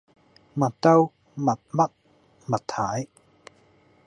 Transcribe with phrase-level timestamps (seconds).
[0.57, 1.89] 麥兜，麥嘜，
[2.49, 3.07] 麥太